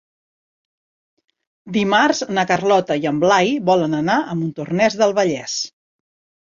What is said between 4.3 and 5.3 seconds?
a Montornès del